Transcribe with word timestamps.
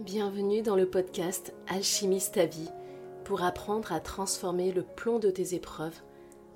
Bienvenue 0.00 0.62
dans 0.62 0.76
le 0.76 0.88
podcast 0.88 1.52
Alchimiste 1.66 2.34
ta 2.34 2.46
vie 2.46 2.70
pour 3.24 3.42
apprendre 3.42 3.92
à 3.92 3.98
transformer 3.98 4.70
le 4.70 4.84
plomb 4.84 5.18
de 5.18 5.28
tes 5.28 5.56
épreuves 5.56 6.00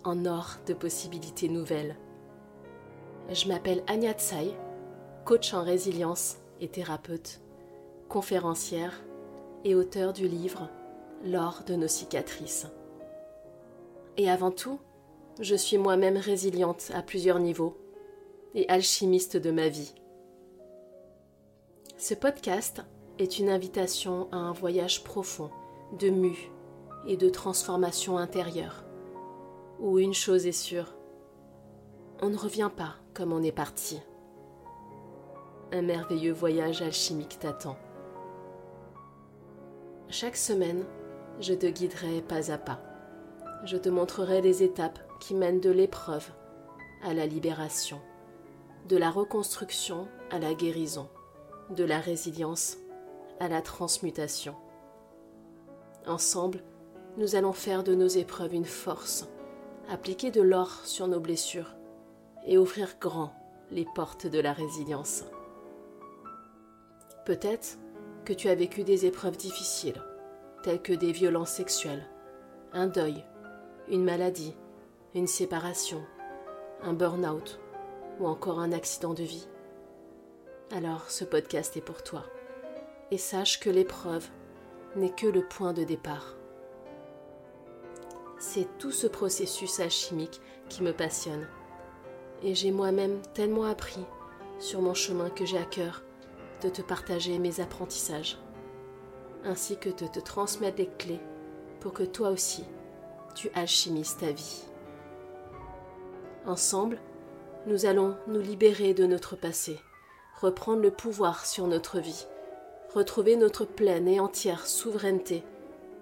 en 0.05 0.27
or 0.27 0.59
de 0.69 0.75
possibilités 0.75 1.49
nouvelles. 1.49 1.97
Je 3.33 3.49
m'appelle 3.49 3.83
Anya 3.89 4.13
Tsai, 4.13 4.55
coach 5.25 5.55
en 5.55 5.65
résilience 5.65 6.37
et 6.61 6.69
thérapeute, 6.69 7.41
conférencière 8.09 9.03
et 9.65 9.75
auteur 9.75 10.13
du 10.13 10.29
livre 10.29 10.69
L'or 11.25 11.65
de 11.67 11.75
nos 11.75 11.89
cicatrices. 11.89 12.69
Et 14.19 14.31
avant 14.31 14.53
tout, 14.53 14.79
je 15.41 15.57
suis 15.57 15.79
moi-même 15.79 16.17
résiliente 16.17 16.93
à 16.95 17.03
plusieurs 17.03 17.41
niveaux 17.41 17.77
et 18.55 18.69
alchimiste 18.69 19.37
de 19.37 19.51
ma 19.51 19.69
vie. 19.69 19.95
Ce 21.99 22.15
podcast 22.15 22.83
est 23.19 23.39
une 23.39 23.49
invitation 23.49 24.29
à 24.33 24.37
un 24.37 24.53
voyage 24.53 25.05
profond 25.05 25.51
de 25.99 26.09
mue 26.09 26.51
et 27.07 27.17
de 27.17 27.29
transformation 27.29 28.19
intérieure, 28.19 28.85
où 29.81 29.99
une 29.99 30.15
chose 30.15 30.47
est 30.47 30.53
sûre, 30.53 30.95
on 32.21 32.29
ne 32.29 32.37
revient 32.37 32.71
pas 32.75 32.95
comme 33.15 33.33
on 33.33 33.43
est 33.43 33.53
parti. 33.53 34.01
Un 35.73 35.83
merveilleux 35.83 36.33
voyage 36.33 36.81
alchimique 36.83 37.39
t'attend. 37.41 37.77
Chaque 40.09 40.37
semaine, 40.37 40.85
je 41.41 41.55
te 41.55 41.67
guiderai 41.67 42.23
pas 42.23 42.53
à 42.53 42.59
pas. 42.59 42.81
Je 43.65 43.77
te 43.77 43.89
montrerai 43.89 44.41
les 44.41 44.63
étapes 44.63 44.99
qui 45.21 45.35
mènent 45.35 45.61
de 45.61 45.71
l'épreuve 45.71 46.31
à 47.03 47.15
la 47.15 47.27
libération, 47.27 48.01
de 48.89 48.97
la 48.97 49.11
reconstruction 49.11 50.07
à 50.31 50.39
la 50.39 50.55
guérison, 50.55 51.09
de 51.71 51.85
la 51.85 51.99
résilience 51.99 52.77
à 53.41 53.49
la 53.49 53.63
transmutation. 53.63 54.55
Ensemble, 56.07 56.63
nous 57.17 57.37
allons 57.37 57.53
faire 57.53 57.85
de 57.85 57.95
nos 57.95 58.09
épreuves 58.09 58.55
une 58.55 58.65
force, 58.65 59.29
appliquer 59.89 60.31
de 60.31 60.41
l'or 60.41 60.81
sur 60.85 61.09
nos 61.09 61.21
blessures 61.21 61.75
et 62.47 62.59
ouvrir 62.59 62.97
grand 63.01 63.33
les 63.71 63.87
portes 63.95 64.27
de 64.27 64.39
la 64.39 64.53
résilience. 64.53 65.25
Peut-être 67.25 67.79
que 68.25 68.33
tu 68.33 68.49
as 68.49 68.55
vécu 68.55 68.85
des 68.85 69.07
épreuves 69.07 69.37
difficiles, 69.37 70.03
telles 70.63 70.83
que 70.83 70.93
des 70.93 71.13
violences 71.13 71.51
sexuelles, 71.51 72.09
un 72.73 72.87
deuil, 72.87 73.25
une 73.89 74.05
maladie, 74.05 74.57
une 75.15 75.27
séparation, 75.27 76.03
un 76.83 76.95
burn-out 76.95 77.61
ou 78.19 78.27
encore 78.27 78.61
un 78.61 78.73
accident 78.73 79.15
de 79.15 79.23
vie. 79.23 79.49
Alors 80.71 81.11
ce 81.11 81.25
podcast 81.25 81.77
est 81.77 81.83
pour 81.83 82.03
toi. 82.03 82.25
Et 83.13 83.19
sache 83.19 83.61
que 83.61 83.69
l'épreuve 83.69 84.27
n'est 84.97 85.11
que 85.11 85.27
le 85.27 85.45
point 85.45 85.75
de 85.75 85.85
départ. 85.85 86.35
C'est 88.39 88.67
tout 88.79 88.91
ce 88.91 89.07
processus 89.07 89.81
alchimique 89.81 90.41
qui 90.71 90.83
me 90.83 90.95
passionne. 90.95 91.47
Et 92.43 92.55
j'ai 92.55 92.71
moi-même 92.71 93.21
tellement 93.35 93.65
appris 93.65 94.01
sur 94.59 94.81
mon 94.81 94.95
chemin 94.95 95.29
que 95.29 95.45
j'ai 95.45 95.59
à 95.59 95.65
cœur 95.65 96.03
de 96.63 96.71
te 96.71 96.81
partager 96.81 97.39
mes 97.39 97.61
apprentissages, 97.61 98.39
ainsi 99.45 99.77
que 99.77 99.91
de 99.91 100.07
te 100.07 100.19
transmettre 100.19 100.77
des 100.77 100.89
clés 100.89 101.21
pour 101.81 101.93
que 101.93 102.05
toi 102.05 102.31
aussi, 102.31 102.65
tu 103.35 103.51
alchimises 103.55 104.17
ta 104.17 104.33
vie. 104.33 104.63
Ensemble, 106.47 106.99
nous 107.67 107.85
allons 107.85 108.17
nous 108.27 108.41
libérer 108.41 108.95
de 108.95 109.05
notre 109.05 109.37
passé, 109.37 109.79
reprendre 110.41 110.81
le 110.81 110.91
pouvoir 110.91 111.45
sur 111.45 111.67
notre 111.67 112.01
vie, 112.01 112.27
retrouver 112.95 113.37
notre 113.37 113.65
pleine 113.65 114.07
et 114.07 114.21
entière 114.21 114.67
souveraineté 114.67 115.43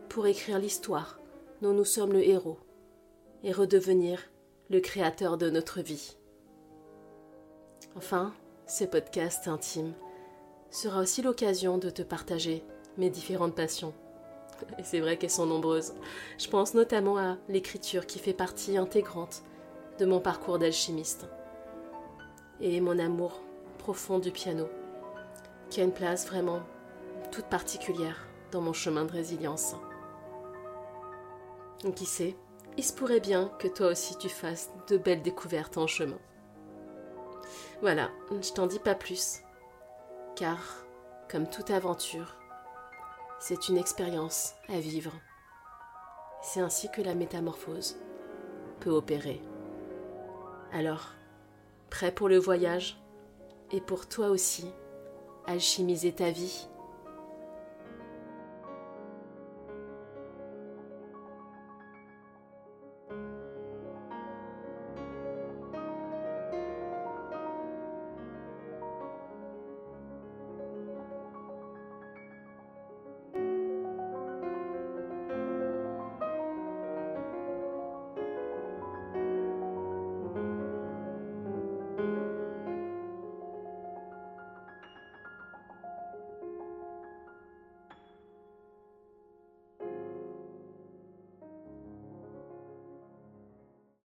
pour 0.09 0.27
écrire 0.27 0.59
l'histoire 0.59 1.21
dont 1.63 1.73
nous 1.73 1.85
sommes 1.85 2.13
le 2.13 2.27
héros 2.27 2.59
et 3.45 3.53
redevenir 3.53 4.31
le 4.71 4.81
créateur 4.81 5.39
de 5.39 5.51
notre 5.51 5.81
vie. 5.81 6.17
Enfin, 7.97 8.35
ce 8.67 8.85
podcast 8.85 9.47
intime 9.47 9.93
sera 10.71 11.01
aussi 11.01 11.23
l'occasion 11.23 11.79
de 11.79 11.91
te 11.91 12.03
partager 12.03 12.65
mes 12.99 13.11
différentes 13.11 13.55
passions. 13.55 13.95
Et 14.79 14.83
c'est 14.83 15.01
vrai 15.01 15.17
qu'elles 15.17 15.31
sont 15.31 15.47
nombreuses. 15.47 15.95
Je 16.39 16.49
pense 16.49 16.75
notamment 16.75 17.19
à 17.19 17.37
l'écriture 17.49 18.07
qui 18.07 18.19
fait 18.19 18.35
partie 18.35 18.77
intégrante 18.77 19.43
de 19.99 20.07
mon 20.07 20.21
parcours 20.21 20.59
d'alchimiste. 20.59 21.27
Et 22.61 22.81
mon 22.81 22.99
amour 22.99 23.41
profond 23.79 24.19
du 24.19 24.33
piano, 24.33 24.69
qui 25.71 25.81
a 25.81 25.85
une 25.85 25.93
place 25.93 26.27
vraiment 26.27 26.61
toute 27.31 27.47
particulière 27.47 28.27
dans 28.53 28.61
mon 28.61 28.73
chemin 28.73 29.05
de 29.05 29.13
résilience. 29.13 29.77
Qui 31.95 32.07
sait, 32.07 32.37
il 32.77 32.85
se 32.85 32.93
pourrait 32.93 33.21
bien 33.21 33.49
que 33.59 33.69
toi 33.69 33.89
aussi 33.89 34.17
tu 34.19 34.29
fasses 34.29 34.71
de 34.89 34.97
belles 34.97 35.23
découvertes 35.23 35.79
en 35.79 35.87
chemin. 35.87 36.19
Voilà, 37.81 38.11
je 38.31 38.53
t'en 38.53 38.67
dis 38.67 38.79
pas 38.79 38.95
plus, 38.95 39.41
car, 40.37 40.59
comme 41.31 41.49
toute 41.49 41.71
aventure, 41.71 42.37
c'est 43.39 43.69
une 43.69 43.79
expérience 43.79 44.55
à 44.69 44.79
vivre. 44.79 45.13
C'est 46.43 46.61
ainsi 46.61 46.91
que 46.91 47.01
la 47.01 47.15
métamorphose 47.15 47.97
peut 48.81 48.91
opérer. 48.91 49.41
Alors, 50.73 51.13
prêt 51.89 52.13
pour 52.13 52.29
le 52.29 52.39
voyage 52.39 53.01
et 53.73 53.81
pour 53.81 54.09
toi 54.09 54.29
aussi, 54.29 54.71
alchimiser 55.47 56.13
ta 56.13 56.31
vie 56.31 56.69